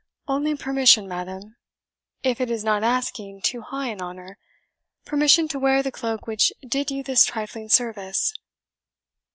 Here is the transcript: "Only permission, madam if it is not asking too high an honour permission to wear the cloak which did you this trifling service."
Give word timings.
"Only 0.27 0.55
permission, 0.55 1.07
madam 1.07 1.57
if 2.23 2.41
it 2.41 2.49
is 2.49 2.63
not 2.63 2.81
asking 2.83 3.43
too 3.43 3.61
high 3.61 3.89
an 3.89 4.01
honour 4.01 4.39
permission 5.05 5.47
to 5.49 5.59
wear 5.59 5.83
the 5.83 5.91
cloak 5.91 6.25
which 6.25 6.51
did 6.67 6.89
you 6.89 7.03
this 7.03 7.23
trifling 7.23 7.69
service." 7.69 8.33